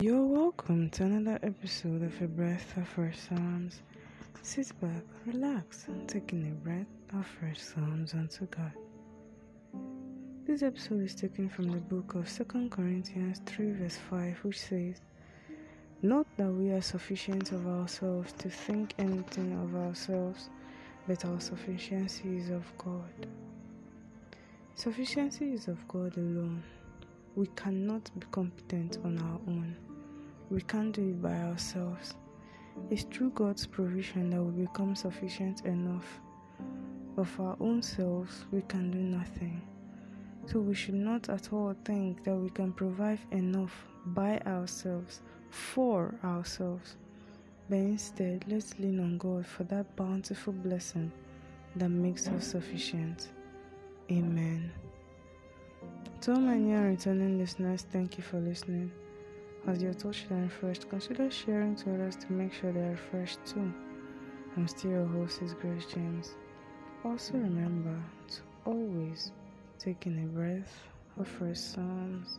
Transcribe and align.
You're 0.00 0.26
welcome 0.26 0.90
to 0.90 1.04
another 1.04 1.38
episode 1.44 2.02
of 2.02 2.20
A 2.20 2.26
Breath 2.26 2.76
of 2.76 2.88
Fresh 2.88 3.16
Psalms. 3.28 3.80
Sit 4.42 4.72
back, 4.80 5.04
relax, 5.24 5.86
and 5.86 6.08
take 6.08 6.32
in 6.32 6.50
a 6.50 6.64
breath 6.64 6.88
of 7.16 7.24
fresh 7.24 7.60
Psalms 7.60 8.12
unto 8.12 8.46
God. 8.46 8.72
This 10.46 10.64
episode 10.64 11.00
is 11.04 11.14
taken 11.14 11.48
from 11.48 11.70
the 11.70 11.78
book 11.78 12.16
of 12.16 12.28
2 12.28 12.68
Corinthians 12.70 13.40
3, 13.46 13.70
verse 13.74 13.96
5, 14.10 14.38
which 14.42 14.60
says, 14.60 15.00
Not 16.02 16.26
that 16.38 16.50
we 16.50 16.70
are 16.70 16.82
sufficient 16.82 17.52
of 17.52 17.64
ourselves 17.68 18.32
to 18.38 18.50
think 18.50 18.94
anything 18.98 19.52
of 19.62 19.76
ourselves, 19.76 20.50
but 21.06 21.24
our 21.24 21.40
sufficiency 21.40 22.38
is 22.38 22.50
of 22.50 22.64
God. 22.78 23.28
Sufficiency 24.74 25.52
is 25.52 25.68
of 25.68 25.86
God 25.86 26.16
alone. 26.16 26.64
We 27.36 27.48
cannot 27.56 28.10
be 28.18 28.26
competent 28.30 28.98
on 29.04 29.18
our 29.18 29.40
own. 29.48 29.74
We 30.50 30.60
can't 30.60 30.92
do 30.94 31.02
it 31.02 31.20
by 31.20 31.34
ourselves. 31.34 32.14
It's 32.90 33.02
through 33.04 33.30
God's 33.30 33.66
provision 33.66 34.30
that 34.30 34.42
we 34.42 34.66
become 34.66 34.94
sufficient 34.94 35.64
enough. 35.64 36.20
Of 37.16 37.40
our 37.40 37.56
own 37.60 37.82
selves, 37.82 38.44
we 38.52 38.62
can 38.62 38.90
do 38.90 38.98
nothing. 38.98 39.62
So 40.46 40.60
we 40.60 40.74
should 40.74 40.94
not 40.94 41.28
at 41.28 41.52
all 41.52 41.74
think 41.84 42.22
that 42.24 42.36
we 42.36 42.50
can 42.50 42.72
provide 42.72 43.20
enough 43.30 43.86
by 44.06 44.38
ourselves, 44.46 45.22
for 45.50 46.14
ourselves. 46.22 46.96
But 47.68 47.78
instead, 47.78 48.44
let's 48.46 48.78
lean 48.78 49.00
on 49.00 49.18
God 49.18 49.46
for 49.46 49.64
that 49.64 49.96
bountiful 49.96 50.52
blessing 50.52 51.10
that 51.76 51.88
makes 51.88 52.28
us 52.28 52.48
sufficient. 52.48 53.30
Amen. 54.10 54.70
To 56.24 56.32
all 56.32 56.40
my 56.40 56.56
new 56.56 56.78
returning 56.78 57.36
listeners, 57.36 57.84
thank 57.92 58.16
you 58.16 58.24
for 58.24 58.40
listening. 58.40 58.90
As 59.66 59.82
you're 59.82 59.92
touched 59.92 60.30
and 60.30 60.44
refreshed, 60.44 60.88
consider 60.88 61.30
sharing 61.30 61.76
to 61.76 61.92
others 61.92 62.16
to 62.16 62.32
make 62.32 62.50
sure 62.50 62.72
they're 62.72 62.92
refreshed 62.92 63.40
too. 63.44 63.70
I'm 64.56 64.66
still 64.66 64.92
your 64.92 65.04
host, 65.04 65.42
is 65.42 65.52
Grace 65.52 65.84
James. 65.84 66.32
Also 67.04 67.34
remember 67.34 67.94
to 68.28 68.40
always 68.64 69.32
take 69.78 70.06
in 70.06 70.24
a 70.24 70.26
breath 70.28 70.88
of 71.20 71.28
fresh 71.28 71.58
Psalms. 71.58 72.38